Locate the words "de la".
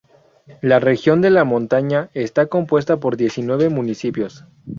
1.21-1.43